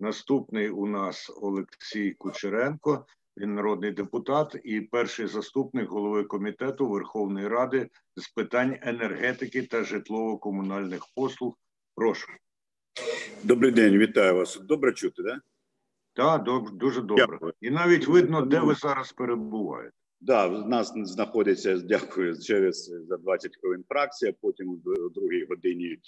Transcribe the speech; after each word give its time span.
Наступний 0.00 0.68
у 0.70 0.86
нас 0.86 1.32
Олексій 1.42 2.10
Кучеренко, 2.10 3.06
він 3.36 3.54
народний 3.54 3.90
депутат 3.90 4.56
і 4.64 4.80
перший 4.80 5.26
заступник 5.26 5.88
голови 5.88 6.24
комітету 6.24 6.88
Верховної 6.88 7.48
Ради 7.48 7.88
з 8.16 8.28
питань 8.28 8.78
енергетики 8.82 9.62
та 9.62 9.84
житлово-комунальних 9.84 11.02
послуг. 11.16 11.58
Прошу. 11.94 12.28
Добрий 13.44 13.72
день, 13.72 13.98
вітаю 13.98 14.34
вас. 14.34 14.60
Добре 14.60 14.92
чути, 14.92 15.22
да? 15.22 15.40
Так, 16.14 16.44
доб- 16.44 16.70
дуже 16.70 17.00
добре. 17.00 17.26
Дякую. 17.30 17.52
І 17.60 17.70
навіть 17.70 18.06
видно, 18.08 18.42
де 18.42 18.60
ви 18.60 18.74
зараз 18.74 19.12
перебуваєте. 19.12 19.92
Да, 20.20 20.46
в 20.46 20.68
нас 20.68 20.92
знаходиться, 20.96 21.78
дякую, 21.78 22.38
через 22.40 22.84
за 23.08 23.16
20 23.16 23.56
хвилин 23.60 23.84
фракція, 23.88 24.32
потім 24.40 24.68
у 24.70 25.08
другій 25.08 25.44
годині 25.44 25.98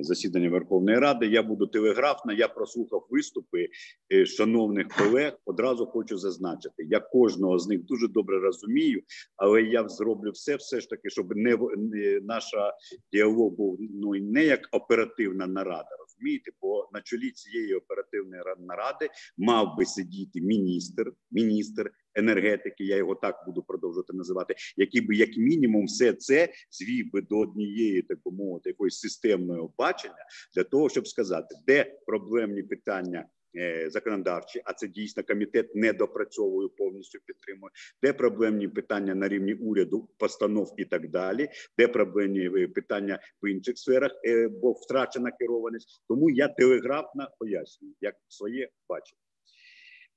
засідання 0.00 0.50
Верховної 0.50 0.98
Ради. 0.98 1.26
Я 1.26 1.42
буду 1.42 1.66
телеграфна. 1.66 2.32
Я 2.32 2.48
прослухав 2.48 3.06
виступи 3.10 3.68
е, 4.12 4.26
шановних 4.26 4.88
колег. 4.88 5.38
Одразу 5.44 5.86
хочу 5.86 6.18
зазначити, 6.18 6.84
я 6.88 7.00
кожного 7.00 7.58
з 7.58 7.68
них 7.68 7.84
дуже 7.84 8.08
добре 8.08 8.40
розумію, 8.40 9.02
але 9.36 9.62
я 9.62 9.88
зроблю 9.88 10.30
все, 10.30 10.56
все 10.56 10.80
ж 10.80 10.88
таки, 10.88 11.10
щоб 11.10 11.36
не, 11.36 11.58
не 11.76 12.20
наша 12.20 12.74
діалог 13.12 13.52
був 13.52 13.78
ну 13.80 14.14
не 14.14 14.44
як 14.44 14.68
оперативна 14.72 15.46
нарада. 15.46 15.88
Розумієте, 16.00 16.50
бо 16.62 16.88
на 16.92 17.00
чолі 17.00 17.30
цієї 17.30 17.74
оперативної 17.74 18.42
наради 18.58 19.08
мав 19.38 19.76
би 19.78 19.84
сидіти 19.84 20.40
міністр, 20.40 21.12
міністр 21.30 21.90
енергетики. 22.14 22.84
Я 22.84 22.96
його 22.96 23.14
так 23.14 23.44
буду 23.46 23.62
продовжувати 23.62 24.12
називати, 24.12 24.54
який 24.76 25.00
би 25.00 25.14
як 25.14 25.36
мінімум 25.36 25.86
все 25.86 26.12
це 26.12 26.48
звів 26.70 27.10
би 27.12 27.20
до 27.20 27.38
однієї, 27.38 28.02
так 28.02 28.18
би 28.24 28.32
мовити, 28.32 28.70
якоїсь 28.70 28.98
системного 28.98 29.72
бачення 29.78 30.26
для 30.54 30.64
того, 30.64 30.88
щоб 30.88 31.08
сказати, 31.08 31.54
де 31.66 31.98
проблемні 32.06 32.62
питання. 32.62 33.28
е, 33.56 33.90
Законодавчі, 33.90 34.62
а 34.64 34.72
це 34.72 34.88
дійсно 34.88 35.22
комітет 35.24 35.74
не 35.74 35.92
допрацьовує 35.92 36.68
повністю 36.68 37.18
підтримує. 37.26 37.70
Де 38.02 38.12
проблемні 38.12 38.68
питання 38.68 39.14
на 39.14 39.28
рівні 39.28 39.54
уряду, 39.54 40.08
постанов 40.18 40.74
і 40.76 40.84
так 40.84 41.10
далі, 41.10 41.48
де 41.78 41.88
проблемні 41.88 42.50
е, 42.56 42.68
питання 42.68 43.20
в 43.42 43.50
інших 43.50 43.78
сферах, 43.78 44.12
е, 44.24 44.48
бо 44.48 44.72
втрачена 44.72 45.30
керованість. 45.30 46.02
Тому 46.08 46.30
я 46.30 46.48
телеграфно 46.48 47.28
пояснюю, 47.38 47.94
як 48.00 48.14
своє 48.28 48.68
бачення. 48.88 49.20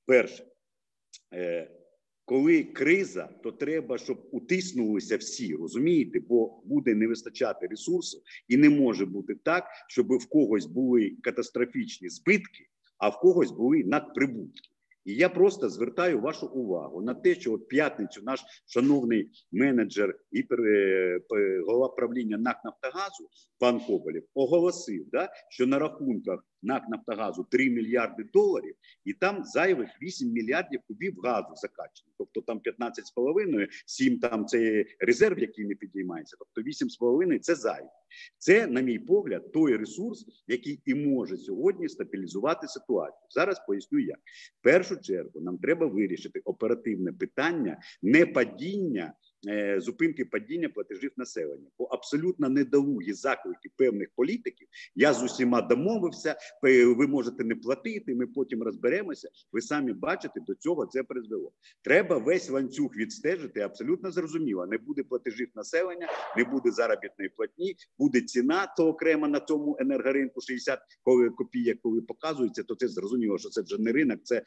Перше, 0.06 0.44
коли 2.24 2.64
криза, 2.64 3.28
то 3.42 3.52
треба, 3.52 3.98
щоб 3.98 4.28
утиснулися 4.32 5.16
всі, 5.16 5.54
розумієте, 5.54 6.20
бо 6.20 6.62
буде 6.64 6.94
не 6.94 7.06
вистачати 7.06 7.66
ресурсів, 7.66 8.20
і 8.48 8.56
не 8.56 8.70
може 8.70 9.06
бути 9.06 9.34
так, 9.34 9.64
щоб 9.88 10.12
в 10.12 10.28
когось 10.28 10.66
були 10.66 11.16
катастрофічні 11.22 12.08
збитки, 12.08 12.66
а 12.98 13.08
в 13.08 13.20
когось 13.20 13.50
були 13.50 13.84
надприбутки. 13.84 14.70
І 15.04 15.14
я 15.14 15.28
просто 15.28 15.68
звертаю 15.68 16.20
вашу 16.20 16.46
увагу 16.46 17.02
на 17.02 17.14
те, 17.14 17.34
що 17.34 17.52
от 17.52 17.68
п'ятницю 17.68 18.22
наш 18.22 18.40
шановний 18.66 19.30
менеджер 19.52 20.18
і 20.32 20.42
пер- 20.42 21.20
голова 21.66 21.88
правління 21.88 22.38
НАК 22.38 22.56
Нафтогазу 22.64 23.28
пан 23.58 23.80
Коболєв 23.80 24.24
оголосив, 24.34 25.04
да, 25.12 25.28
що 25.48 25.66
на 25.66 25.78
рахунках 25.78 26.46
НАК 26.64 26.88
Нафтогазу 26.88 27.46
3 27.50 27.70
мільярди 27.70 28.24
доларів, 28.32 28.74
і 29.04 29.12
там 29.12 29.44
зайвих 29.44 29.90
8 30.02 30.28
мільярдів 30.28 30.80
кубів 30.88 31.20
газу 31.24 31.54
закачано. 31.56 32.10
Тобто 32.18 32.40
там 32.40 32.60
15,5, 32.60 33.68
7 33.86 34.18
там 34.18 34.46
це 34.46 34.84
резерв, 34.98 35.38
який 35.38 35.64
не 35.64 35.74
підіймається. 35.74 36.36
Тобто 36.38 36.70
8,5– 36.70 37.38
це 37.40 37.54
зайве. 37.54 37.90
Це, 38.38 38.66
на 38.66 38.80
мій 38.80 38.98
погляд, 38.98 39.52
той 39.52 39.76
ресурс, 39.76 40.26
який 40.46 40.82
і 40.84 40.94
може 40.94 41.36
сьогодні 41.36 41.88
стабілізувати 41.88 42.68
ситуацію. 42.68 43.26
Зараз 43.30 43.66
поясню 43.66 43.98
як. 43.98 44.18
В 44.60 44.62
першу 44.62 45.00
чергу 45.00 45.40
нам 45.40 45.58
треба 45.58 45.86
вирішити 45.86 46.40
оперативне 46.44 47.12
питання 47.12 47.82
не 48.02 48.26
падіння. 48.26 49.14
Е, 49.48 49.80
Зупинки 49.80 50.24
падіння 50.24 50.68
платежів 50.68 51.10
населення, 51.16 51.68
бо 51.78 51.84
абсолютно 51.84 52.48
недолугі 52.48 53.12
заклики 53.12 53.70
певних 53.76 54.08
політиків. 54.16 54.68
Я 54.94 55.12
з 55.12 55.22
усіма 55.22 55.62
домовився. 55.62 56.36
Ви 56.96 57.06
можете 57.06 57.44
не 57.44 57.54
платити. 57.54 58.14
Ми 58.14 58.26
потім 58.26 58.62
розберемося. 58.62 59.28
Ви 59.52 59.60
самі 59.60 59.92
бачите, 59.92 60.40
до 60.46 60.54
цього 60.54 60.86
це 60.86 61.02
призвело. 61.02 61.52
Треба 61.82 62.18
весь 62.18 62.50
ланцюг 62.50 62.96
відстежити. 62.96 63.60
Абсолютно 63.60 64.10
зрозуміло. 64.10 64.66
Не 64.66 64.78
буде 64.78 65.02
платежів 65.02 65.48
населення, 65.54 66.08
не 66.36 66.44
буде 66.44 66.70
заробітної 66.70 67.28
платні, 67.36 67.76
буде 67.98 68.20
ціна 68.20 68.74
то 68.76 68.88
окремо 68.88 69.28
на 69.28 69.40
цьому 69.40 69.76
енергоринку 69.80 70.40
60 70.40 70.80
коли- 71.02 71.30
копійок, 71.30 71.78
коли 71.82 72.02
показується, 72.02 72.62
то 72.62 72.74
це 72.74 72.88
зрозуміло, 72.88 73.38
що 73.38 73.48
це 73.48 73.62
вже 73.62 73.78
не 73.78 73.92
ринок, 73.92 74.20
це 74.22 74.42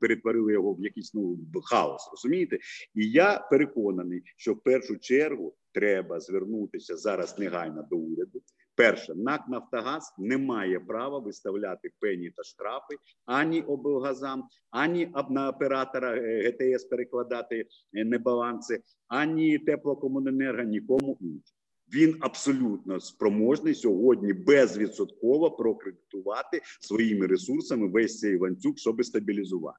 перетворили 0.00 0.52
його 0.52 0.74
в 0.74 0.80
якийсь 0.80 1.14
ну 1.14 1.38
хаос. 1.64 2.08
Розумієте? 2.12 2.58
І 2.94 3.10
я 3.10 3.46
переконаний, 3.50 4.22
що 4.36 4.54
в 4.54 4.62
першу 4.62 4.98
чергу 4.98 5.54
треба 5.72 6.20
звернутися 6.20 6.96
зараз 6.96 7.38
негайно 7.38 7.82
до 7.90 7.96
уряду. 7.96 8.42
Перше, 8.76 9.14
НАК 9.14 9.48
Нафтогаз 9.48 10.14
не 10.18 10.38
має 10.38 10.80
права 10.80 11.18
виставляти 11.18 11.90
пені 12.00 12.30
та 12.30 12.42
штрафи 12.42 12.96
ані 13.24 13.62
облгазам, 13.62 14.48
ані 14.70 15.12
на 15.30 15.48
оператора 15.48 16.16
е, 16.16 16.42
ГТС 16.42 16.84
перекладати 16.84 17.66
е, 17.94 18.04
небаланси, 18.04 18.82
ані 19.08 19.58
теплокомуненерго, 19.58 20.62
нікому 20.62 21.18
іншому. 21.20 21.55
Він 21.94 22.16
абсолютно 22.20 23.00
спроможний 23.00 23.74
сьогодні 23.74 24.32
безвідсотково 24.32 25.50
прокредитувати 25.50 26.60
своїми 26.80 27.26
ресурсами 27.26 27.88
весь 27.88 28.18
цей 28.18 28.38
ланцюг, 28.38 28.78
щоб 28.78 29.04
стабілізувати. 29.04 29.78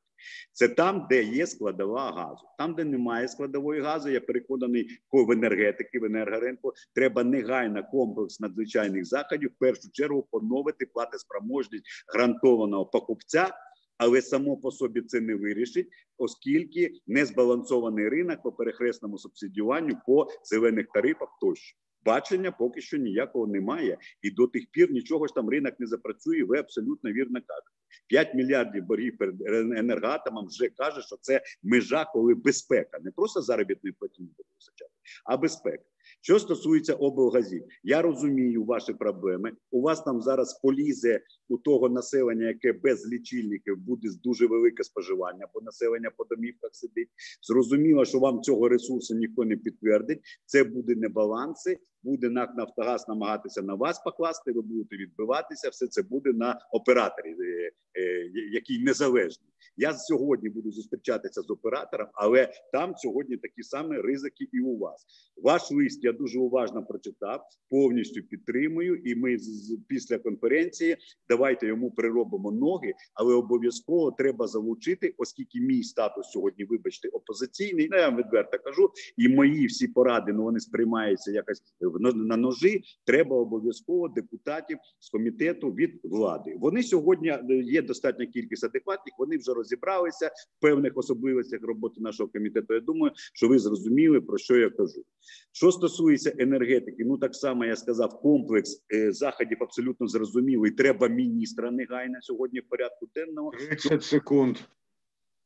Це 0.53 0.68
там, 0.68 1.07
де 1.09 1.23
є 1.23 1.47
складова 1.47 2.12
газу. 2.12 2.45
Там, 2.57 2.75
де 2.75 2.84
немає 2.84 3.28
складової 3.28 3.81
газу, 3.81 4.09
я 4.09 4.22
переконаний, 4.22 5.00
ко- 5.07 5.25
в 5.25 5.31
енергетики, 5.31 6.00
в 6.00 6.03
енергоринку 6.03 6.73
треба 6.95 7.23
негайно 7.23 7.84
комплекс 7.91 8.39
надзвичайних 8.39 9.06
заходів. 9.06 9.50
В 9.50 9.59
першу 9.59 9.91
чергу 9.91 10.28
поновити 10.31 10.85
платоспроможність 10.85 11.85
гарантованого 12.13 12.85
покупця. 12.85 13.50
Але 13.97 14.22
само 14.22 14.57
по 14.57 14.72
собі 14.72 15.01
це 15.01 15.22
не 15.22 15.35
вирішить, 15.35 15.88
оскільки 16.18 16.91
незбалансований 17.07 18.09
ринок 18.09 18.41
по 18.44 18.51
перехресному 18.51 19.18
субсидіюванню 19.18 19.97
по 20.07 20.28
зелених 20.44 20.88
тарифах 20.94 21.29
тощо. 21.41 21.78
Бачення 22.07 22.51
поки 22.51 22.81
що 22.81 22.97
ніякого 22.97 23.47
немає, 23.47 23.97
і 24.22 24.31
до 24.31 24.47
тих 24.47 24.63
пір 24.72 24.91
нічого 24.91 25.28
ж 25.28 25.34
там 25.35 25.50
ринок 25.50 25.79
не 25.79 25.88
запрацює. 25.88 26.44
Ви 26.44 26.59
абсолютно 26.59 27.12
вірно 27.12 27.40
кажете. 27.47 27.72
5 28.07 28.35
мільярдів 28.35 28.84
боргів 28.84 29.18
перед 29.18 29.41
енергоатомом 29.78 30.47
вже 30.47 30.69
каже, 30.69 31.01
що 31.01 31.16
це 31.22 31.41
межа, 31.63 32.06
коли 32.06 32.35
безпека, 32.35 33.00
не 33.01 33.12
просто 33.12 33.41
заробітної 33.41 33.94
платні 34.00 34.25
буде 34.25 34.50
вистачати, 34.56 34.91
а 35.25 35.38
безпека. 35.38 35.84
Що 36.22 36.40
стосується 36.40 36.94
облгазів, 36.94 37.64
я 37.84 38.02
розумію 38.02 38.64
ваші 38.64 38.94
проблеми. 38.94 39.52
У 39.72 39.82
вас 39.82 40.04
там 40.04 40.22
зараз 40.22 40.60
полізе 40.64 41.22
у 41.50 41.58
того 41.58 41.90
населення, 41.90 42.48
яке 42.48 42.74
без 42.74 43.08
лічильників 43.12 43.78
буде 43.78 44.10
дуже 44.24 44.48
велике 44.48 44.84
споживання, 44.84 45.48
бо 45.54 45.62
населення 45.62 46.12
по 46.18 46.24
домівках 46.24 46.70
сидить. 46.74 47.10
Зрозуміло, 47.42 48.06
що 48.06 48.20
вам 48.20 48.42
цього 48.42 48.70
ресурсу 48.70 49.16
ніхто 49.16 49.46
не 49.46 49.58
підтвердить. 49.58 50.22
Це 50.46 50.64
буде 50.64 50.96
небаланси. 50.96 51.78
Буде 52.04 52.30
НАК 52.30 52.56
Нафтогаз 52.58 53.08
намагатися 53.08 53.62
на 53.62 53.76
вас 53.76 54.00
покласти. 54.00 54.52
Ви 54.52 54.62
будете 54.62 54.98
відбиватися. 54.98 55.70
Все 55.70 55.88
це 55.88 56.04
буде 56.04 56.34
на 56.34 56.60
операторі, 56.72 57.36
е, 57.40 57.72
е, 58.02 58.32
який 58.52 58.84
незалежний. 58.84 59.50
Я 59.78 59.94
сьогодні 59.94 60.50
буду 60.50 60.72
зустрічатися 60.72 61.42
з 61.42 61.50
оператором, 61.50 62.08
але 62.14 62.50
там 62.72 62.94
сьогодні 62.96 63.38
такі 63.38 63.64
самі 63.64 63.98
ризики 63.98 64.48
і 64.54 64.60
у 64.60 64.78
вас. 64.78 65.06
Ваш 65.44 65.72
лист 65.72 66.04
я 66.04 66.14
дуже 66.14 66.40
уважно 66.40 66.86
прочитав, 66.86 67.42
повністю 67.70 68.22
підтримую. 68.24 68.96
І 68.96 69.16
ми 69.16 69.38
з- 69.38 69.78
після 69.88 70.18
конференції 70.18 70.98
давайте 71.30 71.68
йому 71.68 71.92
приробимо 71.92 72.52
ноги, 72.52 72.94
але 73.14 73.34
обов'язково 73.34 74.12
треба 74.12 74.48
залучити, 74.48 75.16
оскільки 75.18 75.60
мій 75.62 75.84
статус 75.84 76.31
сьогодні, 76.31 76.66
вибачте, 76.66 77.10
опозиційний. 77.10 77.88
Ну 77.92 77.98
я 77.98 78.10
вам 78.10 78.18
відверто 78.18 78.57
кажу, 78.63 78.90
і 79.18 79.28
мої 79.30 79.66
всі 79.66 79.88
поради 79.88 80.34
ну 80.34 80.44
вони 80.44 80.60
сприймаються 80.60 81.31
якось 81.31 81.62
на- 82.00 82.38
ножі. 82.38 82.81
Треба 83.06 83.36
обов'язково 83.36 84.07
депутатів 84.10 84.78
з 85.00 85.10
комітету 85.10 85.69
від 85.72 86.00
влади. 86.04 86.56
Вони 86.60 86.84
сьогодні 86.84 87.30
е, 87.30 87.44
є 87.50 87.81
достатня 87.81 88.25
кількість 88.25 88.63
адекватних. 88.63 89.13
Вони 89.19 89.38
вже 89.38 89.54
розібралися 89.68 90.28
в 90.28 90.62
певних 90.62 90.98
особливостях 90.98 91.60
роботи 91.64 92.02
нашого 92.02 92.30
комітету. 92.30 92.74
Я 92.74 92.80
думаю, 92.80 93.12
що 93.34 93.48
ви 93.48 93.60
зрозуміли 93.60 94.22
про 94.22 94.38
що 94.38 94.58
я 94.58 94.69
кажу. 94.69 95.04
Що 95.52 95.72
стосується 95.72 96.34
енергетики, 96.38 97.06
ну 97.06 97.18
так 97.18 97.36
само 97.36 97.66
я 97.66 97.75
сказав, 97.75 98.22
комплекс 98.22 98.86
е, 98.94 99.12
заходів 99.12 99.58
абсолютно 99.62 100.08
зрозумілий. 100.08 100.72
Треба 100.72 101.08
міністра 101.08 101.72
негайно 101.72 102.18
сьогодні 102.22 102.60
в 102.60 102.69
порядку 102.69 103.10
денного. 103.16 103.52
30 103.52 104.04
секунд. 104.04 104.58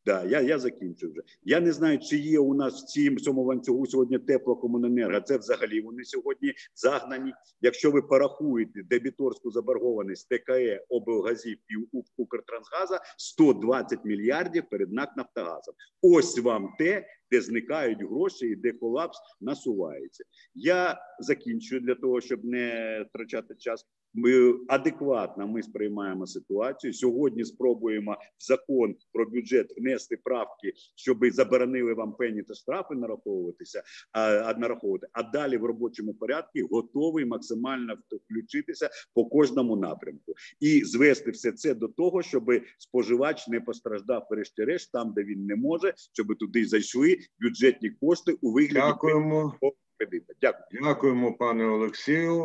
Да, 0.05 0.23
я, 0.23 0.41
я 0.41 0.59
закінчу 0.59 1.11
вже. 1.11 1.21
Я 1.43 1.59
не 1.59 1.71
знаю, 1.71 1.99
чи 1.99 2.17
є 2.17 2.39
у 2.39 2.53
нас 2.53 2.83
в 2.83 2.85
цім 2.85 3.17
цьому 3.17 3.43
ланцюгу 3.43 3.85
сьогодні 3.85 4.19
теплокомуненерго. 4.19 5.21
Це 5.21 5.37
взагалі 5.37 5.81
вони 5.81 6.03
сьогодні 6.03 6.53
загнані. 6.75 7.33
Якщо 7.61 7.91
ви 7.91 8.01
порахуєте 8.01 8.83
дебіторську 8.83 9.51
заборгованість 9.51 10.29
ТКЕ, 10.29 10.85
облгазів 10.89 11.57
і 11.69 11.99
Укртрансгаза 12.17 13.01
120 13.17 14.05
мільярдів 14.05 14.63
перед 14.69 14.93
НАК 14.93 15.17
Нафтогазом. 15.17 15.75
Ось 16.01 16.39
вам 16.39 16.73
те, 16.77 17.05
де 17.31 17.41
зникають 17.41 18.01
гроші 18.01 18.45
і 18.47 18.55
де 18.55 18.71
колапс 18.71 19.17
насувається. 19.41 20.23
Я 20.55 20.99
закінчую 21.19 21.81
для 21.81 21.95
того, 21.95 22.21
щоб 22.21 22.45
не 22.45 23.05
втрачати 23.09 23.55
час. 23.55 23.85
Ми 24.13 24.55
адекватно 24.67 25.47
ми 25.47 25.63
сприймаємо 25.63 26.27
ситуацію. 26.27 26.93
Сьогодні 26.93 27.45
спробуємо 27.45 28.11
в 28.11 28.43
закон 28.43 28.95
про 29.13 29.25
бюджет 29.25 29.73
внести 29.77 30.17
правки, 30.23 30.73
щоб 30.95 31.17
заборонили 31.31 31.93
вам 31.93 32.13
пені 32.13 32.43
та 32.43 32.53
штрафи 32.53 32.95
нараховуватися, 32.95 33.83
а, 34.11 34.53
нараховувати. 34.53 35.07
А 35.13 35.23
далі 35.23 35.57
в 35.57 35.65
робочому 35.65 36.13
порядку 36.13 36.59
готовий 36.71 37.25
максимально 37.25 37.95
включитися 38.25 38.89
по 39.13 39.25
кожному 39.25 39.75
напрямку 39.75 40.33
і 40.59 40.83
звести 40.83 41.31
все 41.31 41.51
це 41.51 41.73
до 41.73 41.87
того, 41.87 42.21
щоб 42.21 42.51
споживач 42.77 43.47
не 43.47 43.61
постраждав 43.61 44.27
врешті-решт, 44.29 44.91
там 44.91 45.13
де 45.13 45.23
він 45.23 45.45
не 45.45 45.55
може, 45.55 45.93
щоб 46.13 46.37
туди 46.37 46.65
зайшли 46.65 47.17
бюджетні 47.39 47.89
кошти 47.89 48.37
у 48.41 48.51
вигляді 48.51 48.73
Дякуємо. 48.87 49.53
кредита. 49.97 50.33
Дякую. 50.41 50.81
Дякуємо, 50.83 51.33
пане 51.33 51.65
Олексію. 51.65 52.35